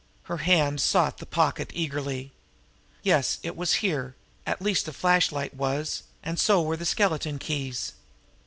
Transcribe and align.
Her 0.23 0.37
hand 0.37 0.81
sought 0.81 1.19
the 1.19 1.27
pocket 1.27 1.69
eagerly. 1.75 2.31
Yes, 3.03 3.37
it 3.43 3.55
was 3.55 3.73
here 3.85 4.15
at 4.47 4.59
least 4.59 4.87
the 4.87 4.93
flashlight 4.93 5.53
was, 5.53 6.01
and 6.23 6.39
so 6.39 6.59
were 6.59 6.75
the 6.75 6.85
skeleton 6.85 7.37
keys. 7.37 7.93